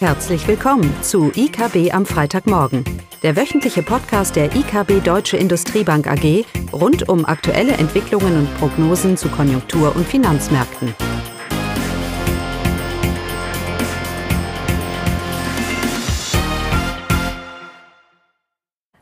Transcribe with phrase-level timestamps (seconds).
[0.00, 2.84] Herzlich willkommen zu IKB am Freitagmorgen,
[3.22, 9.28] der wöchentliche Podcast der IKB Deutsche Industriebank AG rund um aktuelle Entwicklungen und Prognosen zu
[9.28, 10.94] Konjunktur- und Finanzmärkten.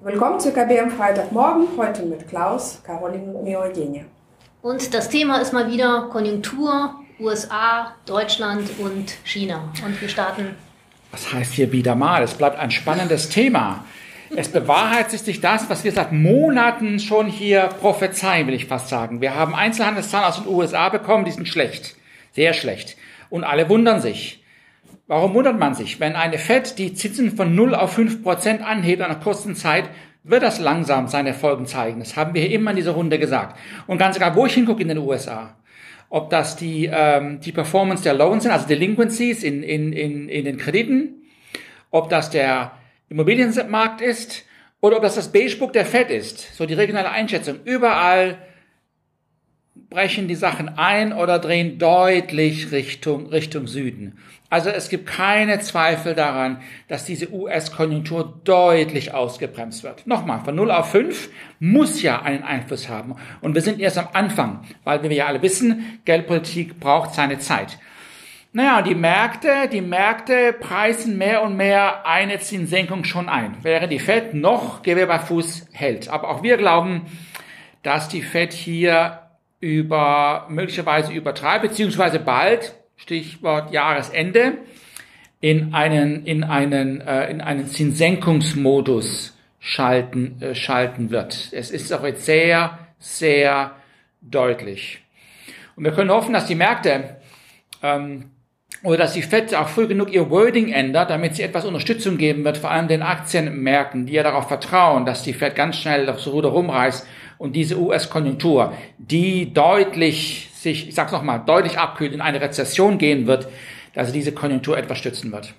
[0.01, 4.03] Willkommen zu IKB am Freitagmorgen, heute mit Klaus, Caroline und mir Eugenia.
[4.63, 9.73] Und das Thema ist mal wieder Konjunktur, USA, Deutschland und China.
[9.87, 10.57] Und wir starten
[11.11, 12.23] was heißt hier wieder mal?
[12.23, 13.85] Es bleibt ein spannendes Thema.
[14.37, 19.21] Es bewahrheitet sich das, was wir seit Monaten schon hier prophezeien, will ich fast sagen.
[19.21, 21.97] Wir haben Einzelhandelszahlen aus den USA bekommen, die sind schlecht.
[22.33, 22.97] Sehr schlecht.
[23.31, 24.45] Und alle wundern sich.
[25.07, 26.01] Warum wundert man sich?
[26.01, 29.89] Wenn eine Fed die Zinsen von 0 auf 5 Prozent anhebt in einer kurzen Zeit,
[30.25, 32.01] wird das langsam seine Folgen zeigen.
[32.01, 33.59] Das haben wir hier immer in dieser Runde gesagt.
[33.87, 35.55] Und ganz egal, wo ich hingucke in den USA,
[36.11, 40.45] ob das die, ähm, die Performance der Loans sind, also Delinquencies in, in, in, in
[40.45, 41.23] den Krediten,
[41.91, 42.73] ob das der
[43.09, 44.45] Immobilienmarkt ist
[44.81, 47.61] oder ob das das Beigebook der Fed ist, so die regionale Einschätzung.
[47.65, 48.39] Überall
[49.91, 54.19] brechen die Sachen ein oder drehen deutlich Richtung, Richtung Süden.
[54.51, 60.07] Also es gibt keine Zweifel daran, dass diese US-Konjunktur deutlich ausgebremst wird.
[60.07, 61.29] Nochmal, von 0 auf 5
[61.61, 63.17] muss ja einen Einfluss haben.
[63.41, 67.79] Und wir sind erst am Anfang, weil wir ja alle wissen, Geldpolitik braucht seine Zeit.
[68.53, 73.99] Naja, die Märkte, die Märkte preisen mehr und mehr eine Zinssenkung schon ein, während die
[73.99, 76.09] Fed noch Gewehr bei Fuß hält.
[76.09, 77.03] Aber auch wir glauben,
[77.83, 79.28] dass die Fed hier
[79.61, 84.59] über, möglicherweise übertreibt, beziehungsweise bald, Stichwort Jahresende,
[85.41, 91.51] in einen, in einen, äh, in einen Zinssenkungsmodus schalten, äh, schalten wird.
[91.53, 93.77] Es ist auch jetzt sehr, sehr
[94.21, 95.01] deutlich.
[95.77, 97.19] Und wir können hoffen, dass die Märkte
[97.83, 98.31] ähm,
[98.83, 102.45] oder dass die FED auch früh genug ihr Wording ändert, damit sie etwas Unterstützung geben
[102.45, 106.27] wird, vor allem den Aktienmärkten, die ja darauf vertrauen, dass die FED ganz schnell das
[106.27, 107.07] Ruder rumreißt
[107.39, 113.27] und diese US-Konjunktur, die deutlich sich, ich sag's nochmal, deutlich abkühlt, in eine Rezession gehen
[113.27, 113.49] wird,
[113.95, 115.55] dass sie diese Konjunktur etwas stützen wird.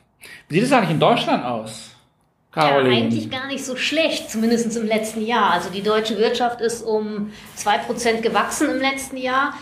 [0.47, 1.95] Wie sieht es eigentlich in Deutschland aus?
[2.55, 5.51] Ja, eigentlich gar nicht so schlecht, zumindest im letzten Jahr.
[5.51, 9.53] Also die deutsche Wirtschaft ist um zwei Prozent gewachsen im letzten Jahr.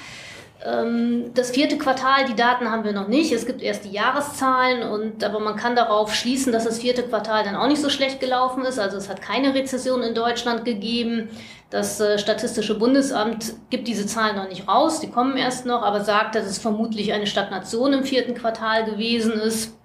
[0.66, 3.31] Ähm, das vierte Quartal, die Daten haben wir noch nicht.
[3.31, 7.44] Es gibt erst die Jahreszahlen und aber man kann darauf schließen, dass das vierte Quartal
[7.44, 8.79] dann auch nicht so schlecht gelaufen ist.
[8.79, 11.29] Also es hat keine Rezession in Deutschland gegeben.
[11.69, 16.01] Das äh, Statistische Bundesamt gibt diese Zahlen noch nicht raus, die kommen erst noch, aber
[16.01, 19.78] sagt, dass es vermutlich eine Stagnation im vierten Quartal gewesen ist.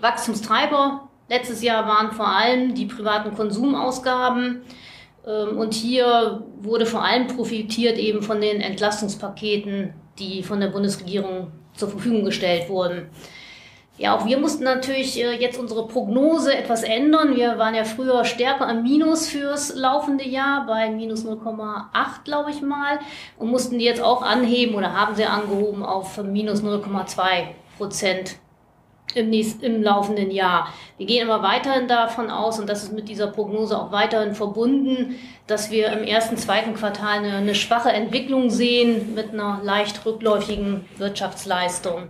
[0.00, 4.62] Wachstumstreiber letztes Jahr waren vor allem die privaten Konsumausgaben.
[5.26, 11.52] Ähm, und hier wurde vor allem profitiert eben von den Entlastungspaketen die von der Bundesregierung
[11.74, 13.08] zur Verfügung gestellt wurden.
[13.98, 17.34] Ja, auch wir mussten natürlich äh, jetzt unsere Prognose etwas ändern.
[17.34, 21.86] Wir waren ja früher stärker am Minus fürs laufende Jahr bei minus 0,8,
[22.24, 22.98] glaube ich mal,
[23.38, 27.22] und mussten die jetzt auch anheben oder haben sie angehoben auf minus 0,2
[27.78, 28.36] Prozent
[29.16, 30.72] im, nächsten, im laufenden Jahr.
[30.98, 35.16] Wir gehen aber weiterhin davon aus, und das ist mit dieser Prognose auch weiterhin verbunden,
[35.46, 40.84] dass wir im ersten, zweiten Quartal eine, eine schwache Entwicklung sehen mit einer leicht rückläufigen
[40.98, 42.08] Wirtschaftsleistung.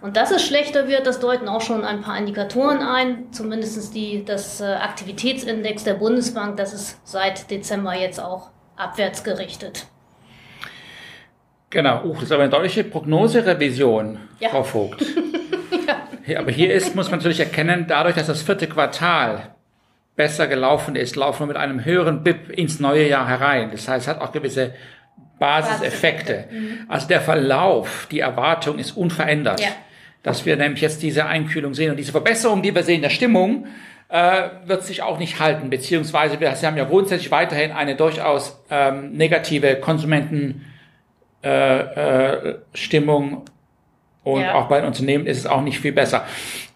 [0.00, 4.24] Und dass es schlechter wird, das deuten auch schon ein paar Indikatoren ein, zumindest die,
[4.24, 9.86] das äh, Aktivitätsindex der Bundesbank, das ist seit Dezember jetzt auch abwärts gerichtet.
[11.70, 14.48] Genau, uh, das ist aber eine deutliche Prognoserevision, ja.
[14.48, 15.04] Frau Vogt.
[16.36, 19.54] aber hier ist, muss man natürlich erkennen, dadurch, dass das vierte Quartal
[20.16, 23.70] besser gelaufen ist, laufen wir mit einem höheren BIP ins neue Jahr herein.
[23.70, 24.74] Das heißt, es hat auch gewisse
[25.38, 26.46] Basiseffekte.
[26.50, 26.78] Mhm.
[26.88, 29.60] Also der Verlauf, die Erwartung ist unverändert.
[29.60, 29.68] Ja.
[30.22, 33.66] Dass wir nämlich jetzt diese Einkühlung sehen und diese Verbesserung, die wir sehen der Stimmung,
[34.08, 39.12] äh, wird sich auch nicht halten, beziehungsweise wir haben ja grundsätzlich weiterhin eine durchaus ähm,
[39.12, 40.64] negative Konsumentenstimmung
[41.44, 43.44] äh, äh, Stimmung
[44.28, 44.54] und ja.
[44.54, 46.26] auch bei den Unternehmen ist es auch nicht viel besser.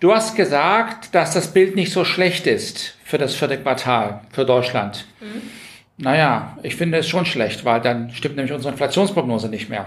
[0.01, 4.47] Du hast gesagt, dass das Bild nicht so schlecht ist für das vierte Quartal für
[4.47, 5.05] Deutschland.
[5.21, 5.43] Mhm.
[5.99, 9.85] Naja, ich finde es schon schlecht, weil dann stimmt nämlich unsere Inflationsprognose nicht mehr.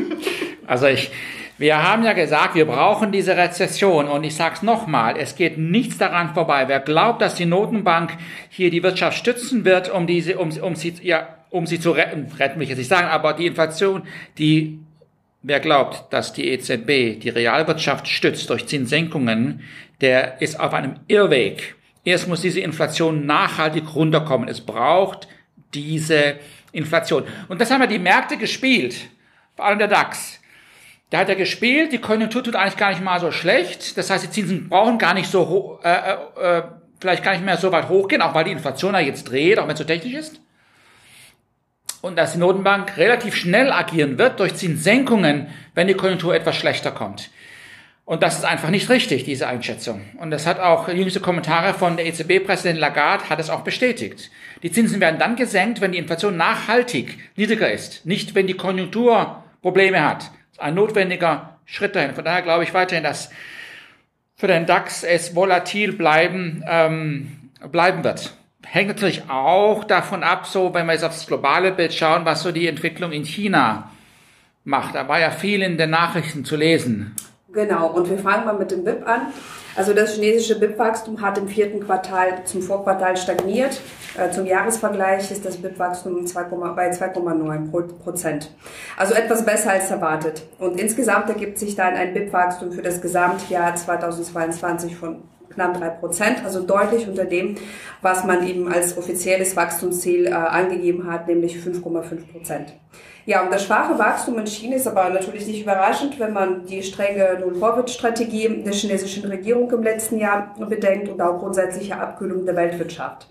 [0.66, 1.10] also ich,
[1.58, 5.58] wir haben ja gesagt, wir brauchen diese Rezession und ich sage es nochmal, es geht
[5.58, 6.64] nichts daran vorbei.
[6.68, 8.16] Wer glaubt, dass die Notenbank
[8.48, 12.32] hier die Wirtschaft stützen wird, um diese, um, um sie, ja, um sie zu retten,
[12.38, 14.04] retten will ich jetzt nicht sagen, aber die Inflation,
[14.38, 14.80] die
[15.46, 19.60] Wer glaubt, dass die EZB die Realwirtschaft stützt durch Zinssenkungen,
[20.00, 21.76] der ist auf einem Irrweg.
[22.02, 24.48] Erst muss diese Inflation nachhaltig runterkommen.
[24.48, 25.28] Es braucht
[25.74, 26.36] diese
[26.72, 27.24] Inflation.
[27.48, 28.96] Und das haben ja die Märkte gespielt,
[29.54, 30.40] vor allem der DAX.
[31.12, 33.98] der hat ja gespielt, die Konjunktur tut eigentlich gar nicht mal so schlecht.
[33.98, 36.62] Das heißt, die Zinsen brauchen gar nicht so hoch, äh, äh, äh,
[37.02, 39.64] vielleicht gar nicht mehr so weit hochgehen, auch weil die Inflation ja jetzt dreht, auch
[39.64, 40.40] wenn es so technisch ist.
[42.04, 46.90] Und dass die Notenbank relativ schnell agieren wird durch Zinssenkungen, wenn die Konjunktur etwas schlechter
[46.90, 47.30] kommt.
[48.04, 50.02] Und das ist einfach nicht richtig, diese Einschätzung.
[50.18, 54.30] Und das hat auch jüngste Kommentare von der EZB-Präsidentin Lagarde hat es auch bestätigt.
[54.62, 59.42] Die Zinsen werden dann gesenkt, wenn die Inflation nachhaltig niedriger ist, nicht wenn die Konjunktur
[59.62, 60.30] Probleme hat.
[60.58, 62.14] Ein notwendiger Schritt dahin.
[62.14, 63.30] Von daher glaube ich weiterhin, dass
[64.36, 68.34] für den DAX es volatil bleiben, ähm, bleiben wird.
[68.66, 72.52] Hängt natürlich auch davon ab, so wenn wir jetzt aufs globale Bild schauen, was so
[72.52, 73.90] die Entwicklung in China
[74.64, 74.94] macht.
[74.94, 77.14] Da war ja viel in den Nachrichten zu lesen.
[77.52, 79.32] Genau, und wir fangen mal mit dem BIP an.
[79.76, 83.80] Also das chinesische BIP-Wachstum hat im vierten Quartal zum Vorquartal stagniert.
[84.16, 86.24] Äh, zum Jahresvergleich ist das BIP-Wachstum
[86.76, 88.50] bei 2,9 Prozent.
[88.96, 90.42] Also etwas besser als erwartet.
[90.58, 95.22] Und insgesamt ergibt sich dann ein BIP-Wachstum für das Gesamtjahr 2022 von
[95.54, 97.56] knapp drei Prozent, also deutlich unter dem,
[98.02, 102.74] was man eben als offizielles Wachstumsziel äh, angegeben hat, nämlich 5,5 Prozent.
[103.26, 106.82] Ja, und das schwache Wachstum in China ist aber natürlich nicht überraschend, wenn man die
[106.82, 113.26] strenge Null-Covid-Strategie der chinesischen Regierung im letzten Jahr bedenkt und auch grundsätzliche Abkühlung der Weltwirtschaft.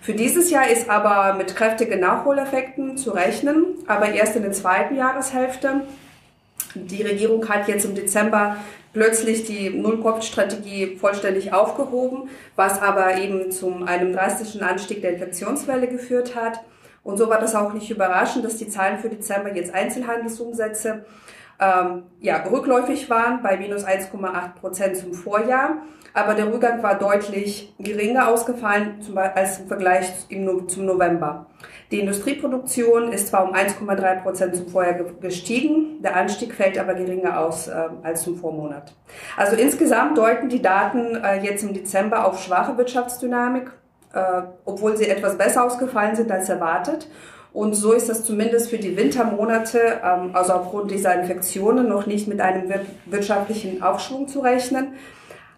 [0.00, 4.94] Für dieses Jahr ist aber mit kräftigen Nachholeffekten zu rechnen, aber erst in der zweiten
[4.94, 5.80] Jahreshälfte.
[6.76, 8.56] Die Regierung hat jetzt im Dezember
[8.96, 16.34] plötzlich die Null-Covid-Strategie vollständig aufgehoben, was aber eben zu einem drastischen Anstieg der Infektionswelle geführt
[16.34, 16.62] hat.
[17.02, 21.04] Und so war das auch nicht überraschend, dass die Zahlen für Dezember jetzt Einzelhandelsumsätze
[21.60, 25.82] ähm, ja, rückläufig waren bei minus 1,8 Prozent zum Vorjahr.
[26.14, 29.00] Aber der Rückgang war deutlich geringer ausgefallen
[29.34, 30.10] als im Vergleich
[30.68, 31.48] zum November.
[31.90, 37.40] Die Industrieproduktion ist zwar um 1,3 Prozent zum Vorjahr gestiegen, der Anstieg fällt aber geringer
[37.40, 38.94] aus äh, als zum Vormonat.
[39.36, 43.70] Also insgesamt deuten die Daten äh, jetzt im Dezember auf schwache Wirtschaftsdynamik
[44.16, 47.08] äh, obwohl sie etwas besser ausgefallen sind als erwartet.
[47.52, 52.28] Und so ist das zumindest für die Wintermonate, ähm, also aufgrund dieser Infektionen, noch nicht
[52.28, 52.72] mit einem
[53.06, 54.94] wirtschaftlichen Aufschwung zu rechnen.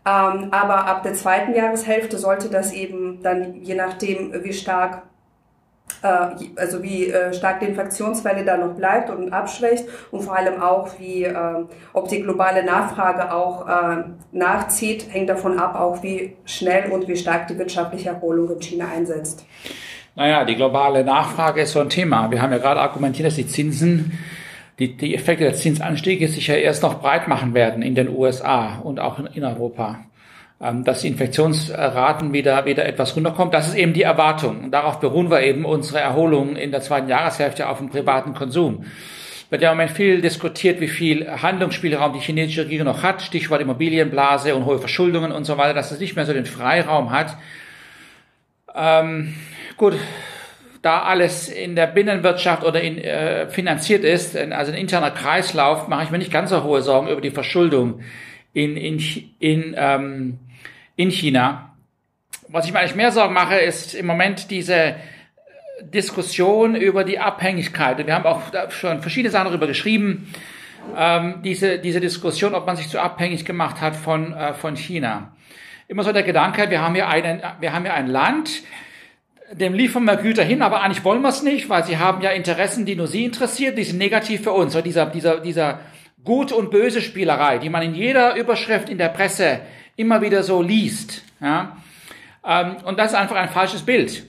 [0.07, 5.03] Ähm, aber ab der zweiten Jahreshälfte sollte das eben dann, je nachdem, wie stark
[6.03, 10.89] also wie äh, stark die Infektionswelle da noch bleibt und abschwächt und vor allem auch,
[10.99, 11.35] wie, äh,
[11.93, 13.67] ob die globale Nachfrage auch
[14.33, 18.87] nachzieht, hängt davon ab, auch wie schnell und wie stark die wirtschaftliche Erholung in China
[18.95, 19.45] einsetzt.
[20.19, 22.29] Naja, die globale Nachfrage ist so ein Thema.
[22.33, 24.19] Wir haben ja gerade argumentiert, dass die Zinsen,
[24.81, 28.81] die, die Effekte des Zinsanstieges sich ja erst noch breit machen werden in den USA
[28.83, 30.01] und auch in, in Europa.
[30.61, 33.53] Ähm, dass die Infektionsraten wieder, wieder etwas runterkommen.
[33.53, 34.65] Das ist eben die Erwartung.
[34.65, 38.85] Und darauf beruhen wir eben unsere Erholung in der zweiten Jahreshälfte auf dem privaten Konsum.
[39.51, 43.23] Wird ja im Moment viel diskutiert, wie viel Handlungsspielraum die chinesische Regierung noch hat.
[43.23, 47.13] Stichwort Immobilienblase und hohe Verschuldungen und so weiter, dass es nicht mehr so den Freiraum
[47.13, 47.37] hat.
[48.75, 49.35] Ähm,
[49.77, 49.95] gut,
[50.83, 56.03] da alles in der Binnenwirtschaft oder in, äh, finanziert ist, also ein interner Kreislauf, mache
[56.03, 58.01] ich mir nicht ganz so hohe Sorgen über die Verschuldung
[58.53, 58.99] in, in,
[59.39, 60.39] in ähm,
[60.99, 61.77] in China.
[62.49, 64.97] Was ich mir eigentlich mehr Sorgen mache, ist im Moment diese
[65.81, 68.05] Diskussion über die Abhängigkeit.
[68.05, 70.33] Wir haben auch schon verschiedene Sachen darüber geschrieben.
[70.97, 75.37] Ähm, diese, diese Diskussion, ob man sich zu abhängig gemacht hat von, äh, von China.
[75.87, 78.63] Immer so der Gedanke, wir haben hier einen, wir haben hier ein Land,
[79.53, 82.31] dem liefern wir Güter hin, aber eigentlich wollen wir es nicht, weil sie haben ja
[82.31, 84.73] Interessen, die nur sie interessieren, die sind negativ für uns.
[84.73, 85.79] So dieser, dieser, dieser
[86.25, 89.61] Gut- und böse Spielerei, die man in jeder Überschrift in der Presse
[89.97, 91.23] immer wieder so liest.
[91.41, 91.77] Ja?
[92.45, 94.25] Ähm, und das ist einfach ein falsches Bild,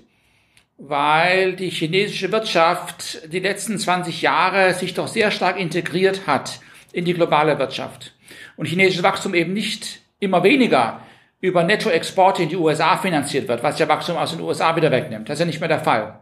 [0.78, 6.60] weil die chinesische Wirtschaft die letzten 20 Jahre sich doch sehr stark integriert hat
[6.92, 8.14] in die globale Wirtschaft.
[8.58, 11.02] Und chinesisches Wachstum eben nicht immer weniger
[11.42, 15.30] über Nettoexporte in die USA finanziert wird, was ja Wachstum aus den USA wieder wegnimmt.
[15.30, 16.20] Das ist ja nicht mehr der Fall.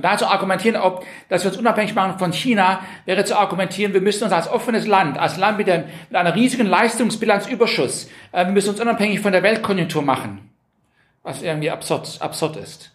[0.00, 3.92] Von daher zu argumentieren, ob, dass wir uns unabhängig machen von China, wäre zu argumentieren,
[3.92, 8.46] wir müssen uns als offenes Land, als Land mit, einem, mit einer riesigen Leistungsbilanzüberschuss, äh,
[8.46, 10.50] wir müssen uns unabhängig von der Weltkonjunktur machen.
[11.22, 12.92] Was irgendwie absurd, absurd ist.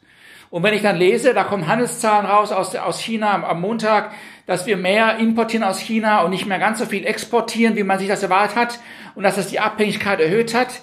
[0.50, 4.12] Und wenn ich dann lese, da kommen Handelszahlen raus aus, aus China am, am Montag,
[4.47, 8.00] dass wir mehr importieren aus China und nicht mehr ganz so viel exportieren, wie man
[8.00, 8.79] sich das erwartet hat,
[9.13, 10.81] und dass das die Abhängigkeit erhöht hat.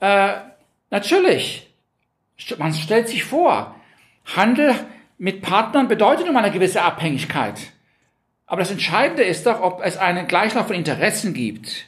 [0.00, 0.32] Äh,
[0.88, 1.70] natürlich.
[2.56, 3.74] Man stellt sich vor,
[4.34, 4.74] Handel
[5.18, 7.58] mit Partnern bedeutet nun mal eine gewisse Abhängigkeit.
[8.46, 11.86] Aber das Entscheidende ist doch, ob es einen Gleichlauf von Interessen gibt.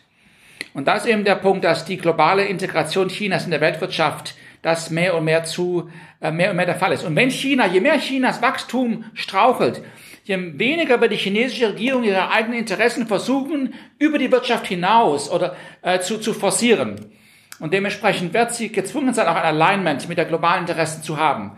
[0.75, 4.90] Und da ist eben der Punkt, dass die globale Integration Chinas in der Weltwirtschaft das
[4.90, 7.04] mehr und mehr zu, äh, mehr und mehr der Fall ist.
[7.04, 9.82] Und wenn China, je mehr Chinas Wachstum strauchelt,
[10.25, 15.56] je weniger wird die chinesische Regierung ihre eigenen Interessen versuchen, über die Wirtschaft hinaus oder
[15.82, 17.12] äh, zu, zu forcieren.
[17.58, 21.52] Und dementsprechend wird sie gezwungen sein, auch ein Alignment mit der globalen Interessen zu haben.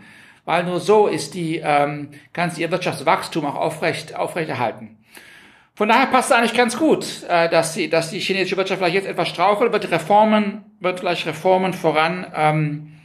[0.45, 4.97] Weil nur so ist die, ähm, kann sie ihr Wirtschaftswachstum auch aufrecht, aufrechterhalten.
[5.75, 8.95] Von daher passt es eigentlich ganz gut, äh, dass, die, dass die chinesische Wirtschaft vielleicht
[8.95, 12.99] jetzt etwas strauchelt, wird Reformen, wird vielleicht Reformen voran, ähm,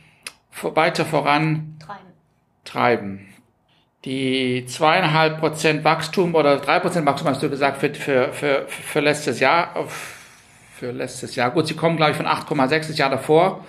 [0.62, 2.04] weiter voran treiben.
[2.64, 3.28] treiben.
[4.04, 9.00] Die zweieinhalb Prozent Wachstum oder drei Prozent Wachstum hast du gesagt für, für, für, für
[9.00, 9.74] letztes Jahr,
[10.78, 11.50] für letztes Jahr.
[11.50, 13.64] Gut, sie kommen glaube ich von 8,6 das Jahr davor.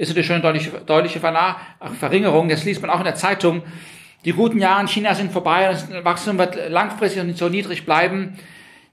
[0.00, 2.48] Ist natürlich schon eine deutliche, deutliche Verringerung.
[2.48, 3.62] Das liest man auch in der Zeitung
[4.24, 8.38] die guten Jahre in China sind vorbei, das Wachstum wird langfristig nicht so niedrig bleiben.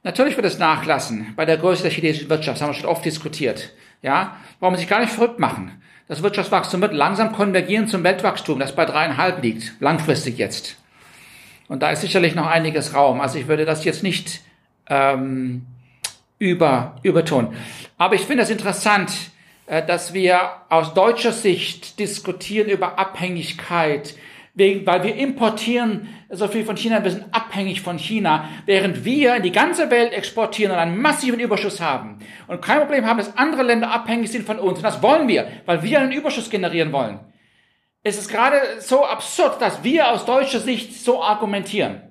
[0.04, 3.04] Natürlich wird es nachlassen bei der Größe der chinesischen Wirtschaft, das haben wir schon oft
[3.04, 3.74] diskutiert.
[4.02, 5.82] Ja, warum sich gar nicht verrückt machen.
[6.08, 10.78] Das Wirtschaftswachstum wird langsam konvergieren zum Weltwachstum, das bei dreieinhalb liegt, langfristig jetzt.
[11.68, 13.20] Und da ist sicherlich noch einiges Raum.
[13.20, 14.40] Also ich würde das jetzt nicht
[14.90, 15.66] ähm,
[16.40, 17.54] über, übertun.
[17.98, 19.12] Aber ich finde es interessant,
[19.68, 24.16] dass wir aus deutscher Sicht diskutieren über Abhängigkeit,
[24.54, 29.36] wegen, weil wir importieren so viel von China, wir sind abhängig von China, während wir
[29.36, 33.38] in die ganze Welt exportieren und einen massiven Überschuss haben und kein Problem haben, dass
[33.38, 34.80] andere Länder abhängig sind von uns.
[34.80, 37.20] Und das wollen wir, weil wir einen Überschuss generieren wollen.
[38.02, 42.07] Es ist gerade so absurd, dass wir aus deutscher Sicht so argumentieren.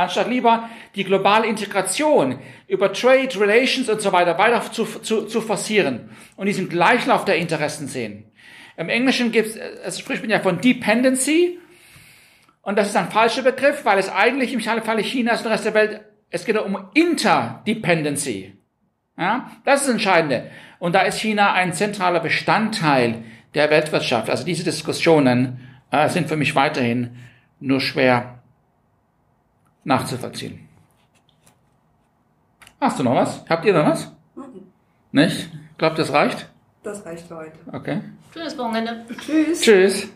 [0.00, 5.40] Anstatt lieber die globale Integration über Trade, Relations und so weiter weiter zu, zu, zu
[5.42, 8.24] forcieren und diesen Gleichlauf der Interessen sehen.
[8.78, 11.58] Im Englischen gibt es, spricht man ja von Dependency.
[12.62, 15.66] Und das ist ein falscher Begriff, weil es eigentlich im Falle Chinas und der Rest
[15.66, 18.54] der Welt, es geht um Interdependency.
[19.18, 20.50] Ja, das ist das Entscheidende.
[20.78, 24.30] Und da ist China ein zentraler Bestandteil der Weltwirtschaft.
[24.30, 27.18] Also diese Diskussionen äh, sind für mich weiterhin
[27.58, 28.39] nur schwer
[29.90, 30.66] nachzuvollziehen.
[32.80, 33.44] Hast du noch was?
[33.48, 34.10] Habt ihr noch was?
[34.34, 34.62] Mhm.
[35.12, 35.50] Nicht?
[35.76, 36.48] Glaubt, das reicht?
[36.82, 37.58] Das reicht für heute.
[37.72, 38.00] Okay.
[38.32, 39.04] Schönes Wochenende.
[39.20, 39.60] Tschüss.
[39.60, 40.08] Tschüss.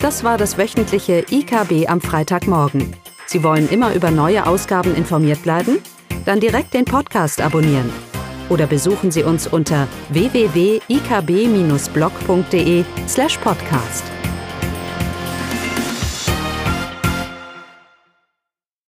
[0.00, 2.96] Das war das wöchentliche IKB am Freitagmorgen.
[3.26, 5.78] Sie wollen immer über neue Ausgaben informiert bleiben?
[6.24, 7.92] Dann direkt den Podcast abonnieren.
[8.48, 14.02] Oder besuchen Sie uns unter www.ikb-blog.de slash podcast.